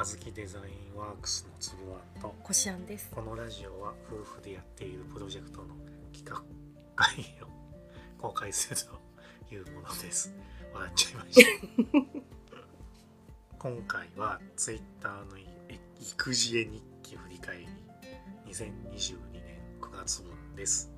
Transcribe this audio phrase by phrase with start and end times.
[0.00, 0.62] あずきデザイ
[0.94, 3.10] ンワークスのつぶあんとこしあんです。
[3.12, 5.74] このラジオは夫婦でやっているプロジェクトの
[6.12, 6.40] 企画
[6.94, 7.48] 会議を
[8.22, 8.76] 公開する
[9.48, 10.32] というものです。
[10.72, 11.50] 笑っちゃいました。
[13.58, 17.66] 今回はツイッターのえ育児絵日記振り返り。
[18.46, 19.42] 2022年
[19.80, 20.92] 9月分です。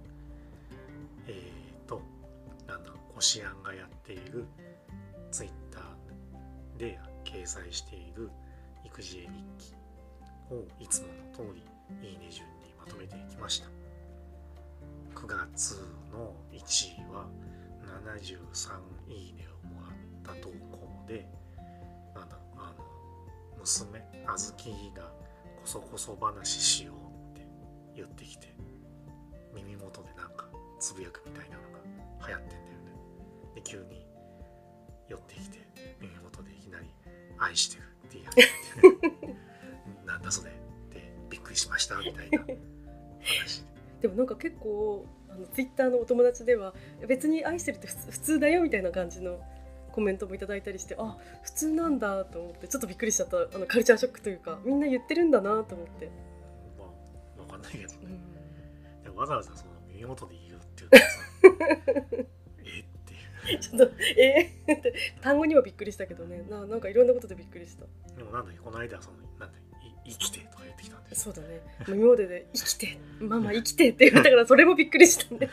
[1.27, 2.03] えーと
[2.67, 4.45] なんだこしあんがやっている
[5.31, 8.31] ツイッターで掲載している
[8.85, 9.75] 育児絵日記
[10.51, 13.69] をいつもの通りいいね順にまとめていきました。
[15.15, 15.77] 9月
[16.13, 17.27] の1位は
[18.07, 21.29] 73いいねをもらった投稿で
[22.15, 22.85] なんだあの
[23.59, 26.93] 娘あずきがこそこそ話しよ
[27.35, 27.47] うって
[27.95, 28.55] 言ってきて
[29.55, 30.47] 耳元でなんか
[30.79, 31.79] つぶやくみたいなのが
[32.27, 32.93] 流行ってんだよね。
[33.57, 34.07] で急に
[35.09, 35.59] 寄ってきて
[36.01, 36.87] 耳元でいきなり
[37.39, 38.37] 「愛してる」って言い始
[39.03, 39.35] めて
[40.05, 40.51] なんだそれ。
[40.51, 40.55] っ
[40.91, 42.39] てびっくりしましたみたいな。
[42.41, 43.65] 話
[44.03, 46.75] でもなんか結構あのツイッターのお友達では
[47.07, 49.41] 別に愛してるって普通だよみたいな感じの
[49.93, 56.11] コメントもいただいたりしてあ普通なんだと思ってちょっとびっくりしちゃったあのカルチャーショックというかみんな言ってるんだなと思って、
[56.79, 56.85] ま
[57.39, 57.99] あわかんないけどね。
[58.05, 58.07] う
[59.01, 62.25] ん、でもわざわざその耳元で言うっていうのはさ
[63.59, 66.45] ちょっとえー、って単語にはびっくりしたけどね。
[66.49, 67.85] ななんかいろんなことでびっくりした。
[68.17, 71.61] でもなんだっけこの間そのなんだい生きてとか言ってきたんですそうだね。
[71.89, 75.51] 耳元で「生きてママ生きて」って言ったからそれもびっくりしたね。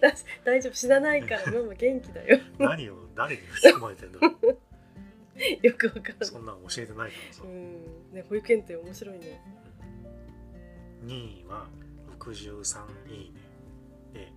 [0.00, 0.12] だ
[0.44, 2.38] 大丈夫死なないからママ元気だよ。
[2.58, 4.18] 何を誰に吹き込まれてんだ
[5.62, 6.26] よくわからない。
[6.26, 8.12] そんなん教えてないからさ、うん。
[8.12, 9.40] ね保育園って面白いね。
[11.04, 11.68] 2位は
[12.18, 13.40] 63いいね。
[14.12, 14.32] で、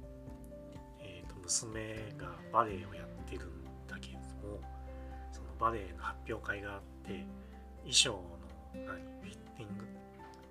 [1.48, 1.80] 娘
[2.18, 4.60] がバレエをやってるんだけれども
[5.32, 7.24] そのバレエの発表会があって
[7.88, 8.22] 衣装の
[8.74, 9.88] 何フィッティング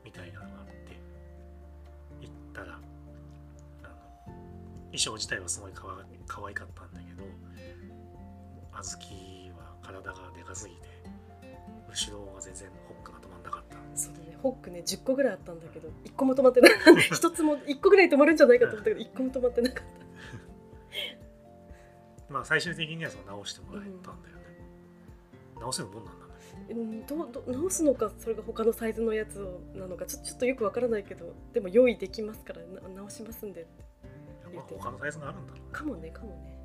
[0.02, 0.96] みたいなのがあって
[2.22, 4.32] 行ったらあの
[4.86, 7.22] 衣装自体はすごいかわ可愛かったんだけど
[8.82, 10.88] 小豆は体がでかすぎて
[11.92, 16.72] 後ろが全然ホックが止まんなかったそうだねホックね10個ぐらいあったんだけど1個も止まってない。
[17.12, 20.05] 一つも1個ぐらい止まるんじゃないかと思ったけど1個も止まってなかった。
[22.28, 24.42] まあ最終的にはその直してもらえたんだよね、
[25.60, 26.32] 直せるもんなんだね。
[26.68, 33.62] た、うん、どうどう直すのかそれが他のサイズのやつをなのかちょちょっとよくわからないけどでも用意できますからな直しますんで。
[33.62, 35.68] ってまあ他のサイズがあるんだろうね。
[35.72, 36.56] かもねかもね。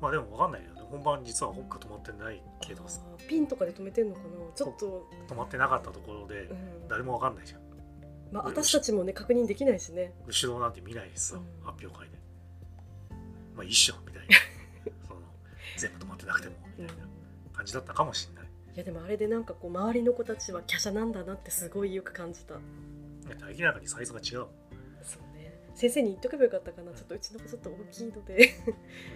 [0.00, 0.82] まあでも分かんないよね。
[0.90, 3.00] 本番実はホック止まってないけどさ。
[3.28, 4.26] ピンとかで止めてんのかな。
[4.54, 6.88] ちょっと、止まってなかったところでうん。
[6.88, 7.60] 誰も分かんないじゃん。
[8.32, 10.12] まあ、私たちもね確認できないしね。
[10.26, 11.64] 後ろなんて見ないしさ、うん。
[11.64, 12.18] 発表会で
[13.54, 14.36] まあ一緒みたいな。
[15.08, 15.20] その
[15.76, 17.04] 全部止まってなくてもみたいな
[17.52, 18.44] 感じだったかもしれない。
[18.74, 22.54] いやでもあれでなんかこう周りの子たちは華奢なんだなってすごいよく感じた。
[23.56, 24.46] 明らかにサイズが違う。
[25.02, 25.54] そうね。
[25.74, 26.92] 先生に言っとけばよかったかな。
[26.92, 28.44] ちょっとうちの子ちょっと大きいので。
[28.44, 28.48] い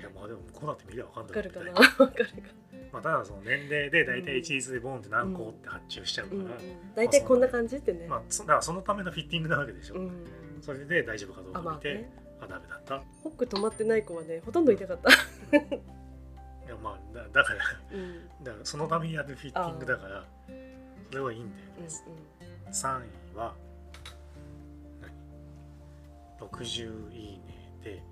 [0.02, 1.34] やまあでも向こうだって見りゃ分かんわない。
[1.34, 1.72] かるかな？
[1.72, 2.24] わかるか。
[2.92, 6.46] まあただその年齢で大体一律でボンって何個って発注しちゃうから、うん。
[6.46, 6.54] うん
[6.94, 10.24] 大体こんな感じってね、まあそだからそのためのフィッティングなわけでしょ、うん。
[10.62, 13.02] それで大丈夫かどうあか見て、まあねあダメだった。
[13.22, 15.14] ホック止まってない子はねほとんどいなかった、い
[16.68, 17.60] やまあだだから
[17.92, 18.44] うん。
[18.44, 20.24] だからそのためにやるフィッティングだから
[21.10, 21.64] それはいいんだよ。
[21.78, 21.90] うんね、
[22.70, 23.54] 3位は
[26.40, 28.02] 何？60いいねで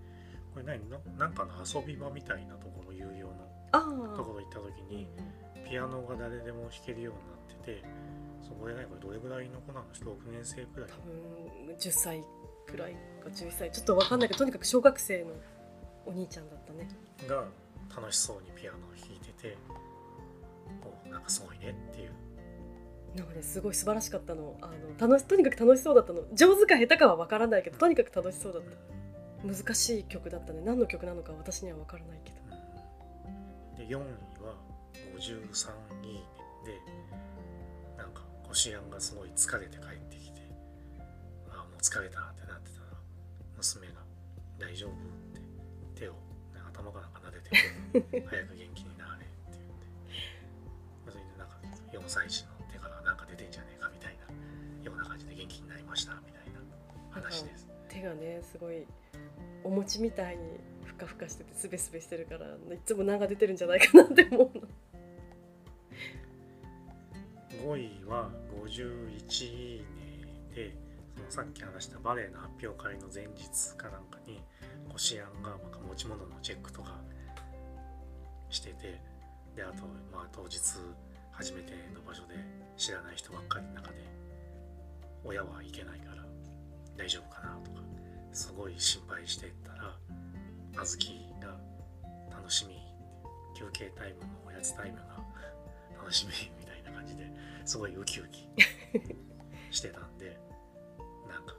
[0.52, 3.34] これ何ななんかの遊び場みたいなところ有料の
[3.72, 3.80] あ
[4.16, 5.06] ところ行った時に
[5.68, 7.84] ピアノが誰でも弾けるようになってて
[8.42, 10.88] そこでねこれどれぐらいの子なの？6年生くらい。
[10.88, 10.96] 多
[11.66, 12.24] 分10歳
[12.66, 15.30] くらいか11歳ちょっとわかんないけどとにかく小学生の
[16.06, 16.88] お兄ちゃんだったね。
[17.28, 17.44] が
[17.94, 19.56] 楽しそうにピアノを弾いてて
[21.06, 22.10] おなんかすごいねっていう。
[23.16, 24.56] なんかねすごい素晴らしかったの。
[24.60, 26.22] あの楽しとにかく楽しそうだったの。
[26.34, 28.68] 上手か下手かはわからないけどとにかく楽しそうだった。
[29.46, 30.60] 難しい曲だったね。
[30.64, 32.36] 何の曲なのか私にはわからないけど。
[33.76, 34.00] で4位
[34.42, 34.54] は
[35.16, 35.70] 53
[36.04, 36.20] いいね
[36.64, 36.78] で
[37.96, 40.40] なんかこしあんがすごい疲れて帰ってきて
[41.86, 42.98] 疲れたってなってたら
[43.56, 44.02] 娘が
[44.58, 44.90] 「大丈夫?」
[45.38, 46.14] って手を
[46.52, 47.40] なんか頭かなんか撫で
[48.10, 49.86] て 早く元気になれって言って
[51.04, 51.60] それでなんか
[51.92, 54.24] 4歳児の手からなんか出てんじゃねえかみたいな
[54.82, 56.60] ような感じで元気になりましたみたいな
[57.10, 57.68] 話です。
[57.88, 58.84] 手がねすごい
[59.62, 64.68] お餅みたいにふかふかしててすべすべしてるからいつも何が出てるんじゃないかなって思うの
[67.76, 68.30] 5位は
[68.64, 69.84] 51いいね
[70.54, 70.85] で
[71.16, 74.42] そのさっき話したバレエの発表会の前日かなんかに
[74.88, 77.00] こしあんがなんか持ち物のチェックとか
[78.50, 79.00] してて
[79.54, 80.60] であと、まあ、当日
[81.32, 82.34] 初めての場所で
[82.76, 83.96] 知らない人ばっかりの中で
[85.24, 86.22] 親はいけないから
[86.96, 87.82] 大丈夫かなとか
[88.32, 89.96] すごい心配してたら
[90.76, 91.56] あずきが
[92.30, 92.76] 楽しみ
[93.56, 95.16] 休憩タイムのおやつタイムが
[95.98, 97.26] 楽しみみたいな感じで
[97.64, 98.46] すごいウキウキ
[99.70, 100.38] してたんで
[101.36, 101.54] なんか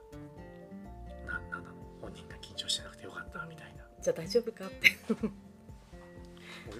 [1.25, 3.83] ななんだろう本人が緊張してなくてよかったみたいな。
[4.01, 4.97] じゃあ大丈夫かって。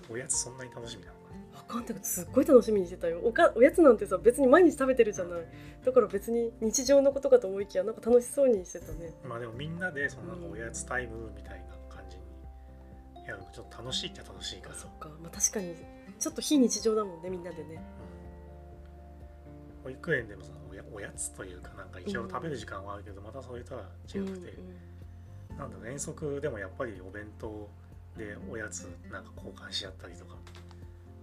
[0.10, 1.58] おおやつそんなに楽しみなのかな。
[1.58, 3.22] わかんないけどすっごい楽しみにしてたよ。
[3.24, 5.42] おかおやつなんてさ別に毎日食べてるじゃない。
[5.86, 9.14] だから別に日常のことかと思いきやなんか楽しそうにしてたね。
[9.24, 12.24] まあでもみんなでそのなんかおやつタイムみたいな感じに
[13.28, 14.76] やるのちょっと楽しいっちゃ楽しいから。
[14.76, 15.76] あそっか、まあ、確かに
[16.20, 17.82] ちょっと非日常だもんねみんなでね。
[18.02, 18.07] うん
[19.88, 24.54] 保育園でもそのおやおやつというかなんか一応食べる時間はあるけど、またそれとは違くて、
[25.58, 27.70] なんだろう遠足でもやっぱりお弁当
[28.18, 30.36] でおやつなんか交換し合ったりとか。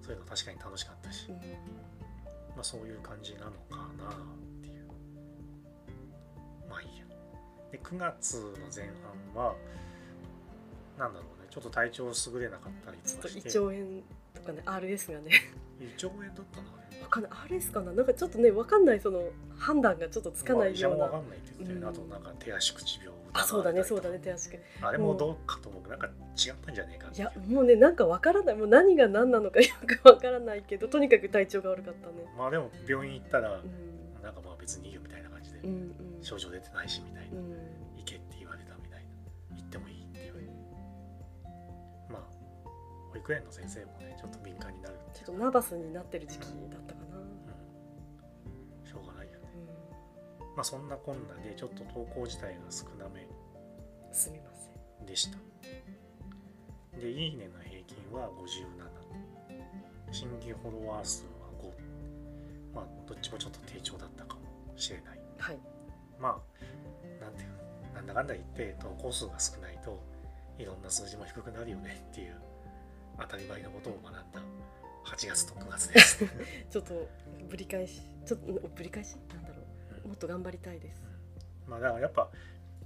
[0.00, 4.16] そういうの確かに楽しかったし、まあそういう感じなのかなっ
[4.60, 4.84] ていう。
[6.68, 7.04] まあいいや。
[7.72, 8.90] で9月の前
[9.34, 9.54] 半は
[10.98, 11.48] なんだろうね。
[11.48, 14.02] ちょっと体調優れなかったりちょっと胃とかして腸炎
[14.34, 15.30] とかね RS がね。
[15.80, 17.32] 胃腸炎だったのあれわかんない。
[17.48, 17.92] RS かな。
[17.92, 19.00] なんかちょっとねわかんない。
[19.00, 19.22] その
[19.58, 21.88] 判断がちょっとつかないような、まあ医者もわかんないって言ってるね、うん。
[21.88, 23.82] あとなんか手足口病あそうだね。
[23.82, 24.18] そうだね。
[24.18, 28.56] ね手足けあれもどうかと思うなんか違ったんじゃねえかいやもうねなんかわからない。
[28.56, 32.14] もう何が何なのかよくわからないけどとにかく体調が悪かったね。
[32.38, 34.22] まあでも病院行ったら、うん。
[34.22, 36.22] なんかまあ別にいいよみたいな感じで、うんうん。
[36.22, 37.83] 症状出てないしみたいな、うん
[43.14, 44.98] 保育園の先生もねちょっと敏感になる。
[45.14, 49.38] ちょっとナーバスになってる時期だったかな、うん、しょうがないよね。
[50.40, 53.22] うまあそんなこんなでちょっと投稿自体が少なめ。
[53.22, 53.28] ん、
[54.12, 54.68] すみませ
[55.04, 55.06] ん。
[55.06, 55.38] でした。
[56.98, 58.84] でいいねの平均は57
[60.12, 64.40] 新規フォロワー数は5まあどっちもちょっと低調だったかも
[64.76, 65.20] しれない。
[65.38, 65.58] はい。
[66.18, 70.02] まあなんていうのなんだかんだ言って投稿数が少ないと
[70.58, 72.40] いろんな数字も低くなるよねっていう
[73.20, 74.42] 当たり前のことを学んだ。
[75.04, 76.24] 8月と9月です、
[76.70, 77.08] ちょっと
[77.48, 79.16] ぶり返しちょっとんぶり返し？
[79.28, 79.62] なんだろ
[80.04, 80.08] う。
[80.08, 81.02] もっと頑張りたいです。
[81.66, 82.30] まあだからやっぱ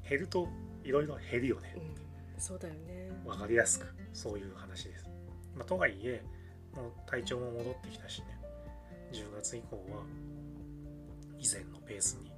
[0.08, 0.48] 減ると
[0.84, 1.75] いろいろ減るよね。
[1.76, 2.40] うん。
[2.40, 3.10] そうだよね。
[3.25, 3.86] 分かりやすく。
[4.12, 5.04] そういう話です、
[5.54, 6.22] まあ、とはいえ
[6.75, 8.38] もう体調も戻ってきたしね。
[9.12, 10.04] 10月以降は
[11.38, 12.32] 以前のペースに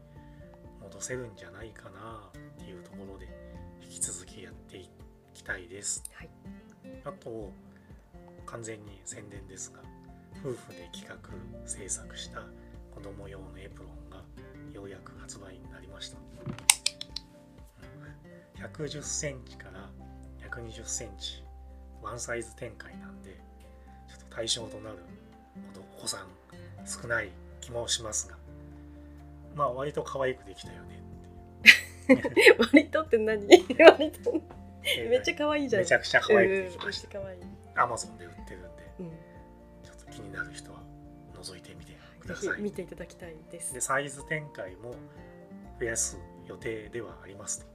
[0.81, 3.27] 戻せるんじゃないかなっていうところで
[3.83, 4.91] 引き続きやってい
[5.33, 6.03] きたいです。
[6.13, 6.31] はい。
[7.05, 7.53] あと
[8.51, 9.81] 完全に宣伝ですが
[10.41, 11.17] 夫婦で企画
[11.67, 12.41] 制作した
[12.95, 14.23] 子供用のエプロンが
[14.73, 16.19] ようやく発売になりました。
[16.19, 16.81] うん
[18.61, 19.89] 110センチから
[20.51, 21.43] 120センチ
[22.03, 23.41] ワンサイズ展開なんで
[24.07, 24.99] ちょっと対象となる
[25.99, 26.27] お子さん
[26.87, 27.31] 少ない
[27.63, 28.37] 気もしますが
[29.55, 31.03] まあ割と可愛くできたよね
[32.59, 33.47] 割とって何？
[33.79, 34.33] 割と
[35.09, 35.83] めっちゃ可愛いじゃん。
[35.83, 37.09] めちゃくちゃ可愛くできました。
[37.09, 37.41] ちゃ可愛い、
[37.77, 38.27] アマゾンで
[39.83, 40.81] ちょっと気になる人は
[41.35, 42.57] 覗いてみてくぜださい。
[42.57, 44.95] ひ見ていただきたいですで、サイズ展開も
[45.79, 47.67] 増やす予定ではありますと。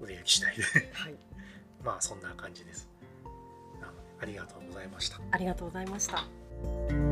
[0.00, 0.62] 売れ行き次第で。
[0.92, 1.14] はい
[1.84, 2.88] まあそんな感じです。
[3.80, 5.20] なのでありがとうございました。
[5.32, 7.11] ありがとうございました